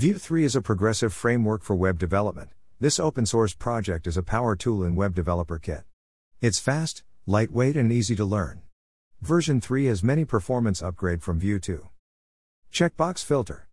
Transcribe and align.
Vue 0.00 0.14
3 0.14 0.44
is 0.44 0.56
a 0.56 0.62
progressive 0.62 1.12
framework 1.12 1.62
for 1.62 1.76
web 1.76 1.98
development. 1.98 2.48
This 2.80 2.98
open 2.98 3.26
source 3.26 3.52
project 3.52 4.06
is 4.06 4.16
a 4.16 4.22
power 4.22 4.56
tool 4.56 4.82
in 4.82 4.96
Web 4.96 5.14
Developer 5.14 5.58
Kit. 5.58 5.82
It's 6.40 6.58
fast, 6.58 7.02
lightweight, 7.26 7.76
and 7.76 7.92
easy 7.92 8.16
to 8.16 8.24
learn. 8.24 8.62
Version 9.20 9.60
3 9.60 9.84
has 9.88 10.02
many 10.02 10.24
performance 10.24 10.82
upgrade 10.82 11.22
from 11.22 11.38
Vue 11.38 11.58
2. 11.58 11.86
Checkbox 12.72 13.22
filter. 13.22 13.68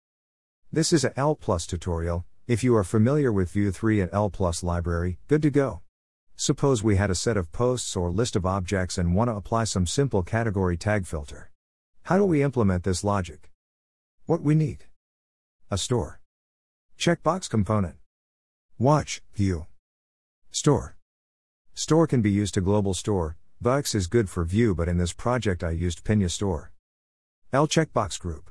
This 0.70 0.92
is 0.92 1.06
a 1.06 1.18
L 1.18 1.34
Plus 1.34 1.66
tutorial. 1.66 2.26
If 2.46 2.62
you 2.62 2.76
are 2.76 2.84
familiar 2.84 3.32
with 3.32 3.54
Vue 3.54 3.72
3 3.72 4.02
and 4.02 4.10
L 4.12 4.30
Plus 4.30 4.64
library, 4.64 5.20
good 5.30 5.42
to 5.44 5.50
go. 5.50 5.80
Suppose 6.36 6.84
we 6.84 6.98
had 6.98 7.10
a 7.10 7.16
set 7.16 7.38
of 7.38 7.54
posts 7.54 7.96
or 7.96 8.12
list 8.12 8.36
of 8.36 8.46
objects 8.46 8.98
and 8.98 9.16
want 9.16 9.30
to 9.30 9.36
apply 9.38 9.64
some 9.64 9.88
simple 9.88 10.24
category 10.24 10.76
tag 10.76 11.06
filter. 11.06 11.52
How 12.04 12.18
do 12.18 12.26
we 12.26 12.44
implement 12.44 12.84
this 12.84 13.06
logic? 13.06 13.50
What 14.26 14.42
we 14.42 14.56
need 14.56 14.88
a 15.70 15.78
store. 15.78 16.22
Checkbox 16.98 17.50
component. 17.50 17.96
Watch, 18.80 19.22
Vue. 19.36 19.66
Store. 20.50 20.96
Store 21.74 22.08
can 22.08 22.22
be 22.22 22.32
used 22.32 22.54
to 22.54 22.62
global 22.62 22.94
store. 22.94 23.36
Vuex 23.62 23.94
is 23.94 24.08
good 24.08 24.30
for 24.30 24.46
Vue 24.46 24.74
but 24.74 24.88
in 24.88 24.98
this 24.98 25.12
project 25.12 25.66
I 25.66 25.72
used 25.72 26.06
Pinia 26.06 26.32
Store. 26.32 26.72
L 27.52 27.68
checkbox 27.68 28.18
group. 28.18 28.50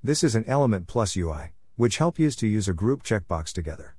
This 0.00 0.22
is 0.22 0.36
an 0.36 0.44
element 0.46 0.86
plus 0.86 1.16
UI, 1.16 1.54
which 1.74 1.98
help 1.98 2.20
us 2.20 2.36
to 2.36 2.46
use 2.46 2.68
a 2.68 2.72
group 2.72 3.02
checkbox 3.02 3.52
together. 3.52 3.96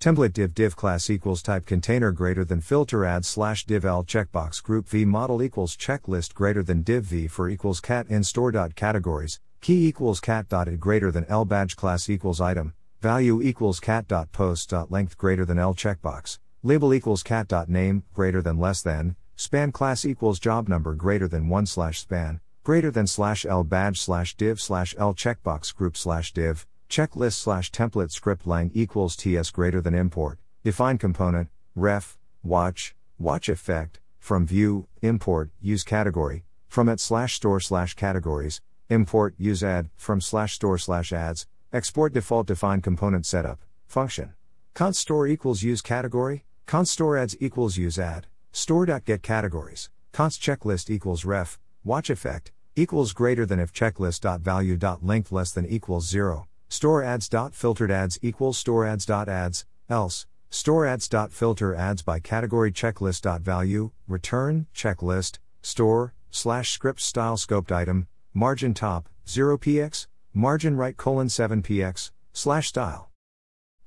Template 0.00 0.32
div 0.32 0.54
div 0.54 0.74
class 0.74 1.08
equals 1.08 1.42
type 1.42 1.64
container 1.64 2.10
greater 2.10 2.44
than 2.44 2.60
filter 2.60 3.04
add 3.04 3.24
slash 3.24 3.66
div 3.66 3.84
l 3.84 4.02
checkbox 4.02 4.60
group 4.60 4.88
v 4.88 5.04
model 5.04 5.40
equals 5.40 5.76
checklist 5.76 6.34
greater 6.34 6.64
than 6.64 6.82
div 6.82 7.04
v 7.04 7.28
for 7.28 7.48
equals 7.48 7.78
cat 7.78 8.08
in 8.08 8.24
store 8.24 8.50
dot 8.50 8.74
categories 8.74 9.38
Key 9.62 9.86
equals 9.86 10.18
cat 10.18 10.48
dotted 10.48 10.80
greater 10.80 11.12
than 11.12 11.24
L 11.26 11.44
badge 11.44 11.76
class 11.76 12.10
equals 12.10 12.40
item, 12.40 12.74
value 13.00 13.40
equals 13.40 13.78
cat 13.78 14.08
dot 14.08 14.32
post 14.32 14.70
dot 14.70 14.90
length 14.90 15.16
greater 15.16 15.44
than 15.44 15.56
L 15.56 15.72
checkbox, 15.72 16.40
label 16.64 16.92
equals 16.92 17.22
cat 17.22 17.46
dot 17.46 17.68
name 17.68 18.02
greater 18.12 18.42
than 18.42 18.58
less 18.58 18.82
than, 18.82 19.14
span 19.36 19.70
class 19.70 20.04
equals 20.04 20.40
job 20.40 20.68
number 20.68 20.96
greater 20.96 21.28
than 21.28 21.48
1 21.48 21.66
slash 21.66 22.00
span, 22.00 22.40
greater 22.64 22.90
than 22.90 23.06
slash 23.06 23.46
L 23.46 23.62
badge 23.62 24.00
slash 24.00 24.34
div 24.34 24.60
slash 24.60 24.96
L 24.98 25.14
checkbox 25.14 25.72
group 25.72 25.96
slash 25.96 26.32
div, 26.32 26.66
checklist 26.90 27.34
slash 27.34 27.70
template 27.70 28.10
script 28.10 28.48
lang 28.48 28.72
equals 28.74 29.14
TS 29.14 29.52
greater 29.52 29.80
than 29.80 29.94
import, 29.94 30.40
define 30.64 30.98
component, 30.98 31.48
ref, 31.76 32.18
watch, 32.42 32.96
watch 33.16 33.48
effect, 33.48 34.00
from 34.18 34.44
Vue, 34.44 34.88
import, 35.02 35.50
use 35.60 35.84
category, 35.84 36.42
from 36.66 36.88
at 36.88 36.98
slash 36.98 37.36
store 37.36 37.60
slash 37.60 37.94
categories, 37.94 38.60
import 38.88 39.34
use 39.38 39.62
add 39.62 39.88
from 39.96 40.20
slash 40.20 40.54
store 40.54 40.78
slash 40.78 41.12
ads, 41.12 41.46
export 41.72 42.12
default 42.12 42.46
define 42.46 42.80
component 42.80 43.24
setup, 43.24 43.60
function. 43.86 44.34
const 44.74 45.00
store 45.00 45.26
equals 45.26 45.62
use 45.62 45.80
category, 45.80 46.44
const 46.66 46.92
store 46.92 47.16
ads 47.16 47.36
equals 47.40 47.76
use 47.76 47.98
add, 47.98 48.26
store.get 48.52 49.22
categories, 49.22 49.90
const 50.12 50.40
checklist 50.42 50.90
equals 50.90 51.24
ref, 51.24 51.58
watch 51.84 52.10
effect, 52.10 52.52
equals 52.76 53.12
greater 53.12 53.44
than 53.44 53.58
if 53.60 53.72
checklist.value.length 53.72 55.32
less 55.32 55.52
than 55.52 55.66
equals 55.66 56.08
0, 56.08 56.46
store 56.68 57.02
ads.filtered 57.02 57.90
ads 57.90 58.18
equals 58.22 58.58
store 58.58 58.86
ads.ads, 58.86 59.64
else, 59.88 60.26
store 60.50 60.86
ads 60.86 61.08
dot 61.08 61.30
ads.filter 61.30 61.74
ads 61.74 62.02
by 62.02 62.18
category 62.18 62.70
checklist.value, 62.72 63.90
return, 64.06 64.66
checklist, 64.74 65.38
store, 65.62 66.14
slash 66.30 66.70
script 66.70 67.00
style 67.00 67.36
scoped 67.36 67.72
item, 67.72 68.06
margin 68.34 68.72
top, 68.72 69.08
0px, 69.26 70.06
margin 70.32 70.76
right 70.76 70.96
colon 70.96 71.28
7px, 71.28 72.10
slash 72.32 72.68
style. 72.68 73.10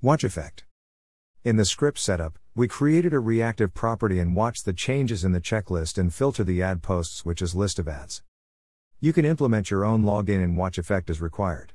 Watch 0.02 0.23
effect. 0.23 0.65
In 1.43 1.55
the 1.55 1.65
script 1.65 1.97
setup, 1.97 2.37
we 2.55 2.67
created 2.67 3.13
a 3.13 3.19
reactive 3.19 3.73
property 3.73 4.19
and 4.19 4.35
watched 4.35 4.65
the 4.65 4.73
changes 4.73 5.23
in 5.23 5.31
the 5.31 5.41
checklist 5.41 5.97
and 5.97 6.13
filter 6.13 6.43
the 6.43 6.61
add 6.61 6.83
posts 6.83 7.25
which 7.25 7.42
is 7.42 7.55
list 7.55 7.80
of 7.80 7.87
ads. 7.87 8.21
You 8.99 9.14
can 9.14 9.25
implement 9.25 9.71
your 9.71 9.83
own 9.83 10.03
login 10.03 10.43
and 10.43 10.55
watch 10.55 10.77
effect 10.77 11.09
as 11.09 11.20
required. 11.20 11.73